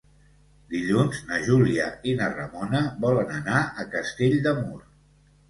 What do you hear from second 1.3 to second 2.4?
na Júlia i na